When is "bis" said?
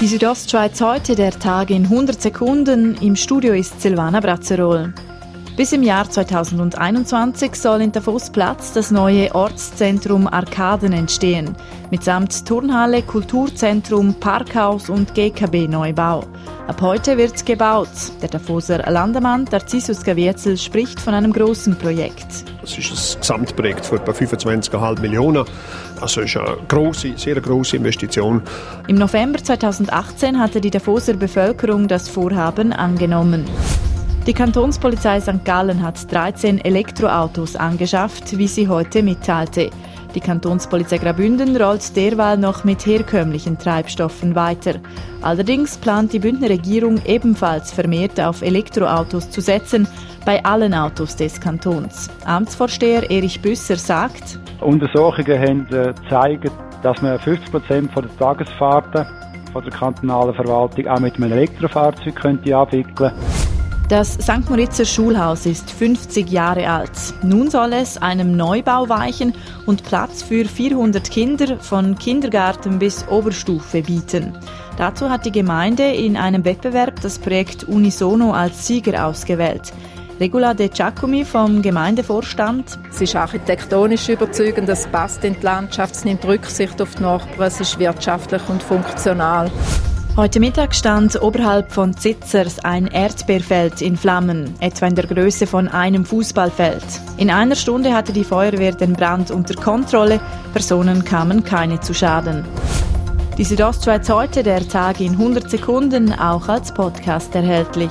5.56-5.72, 72.78-73.06